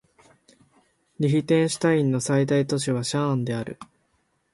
[1.19, 3.77] リヒテンシュタインの最大都市はシャーンである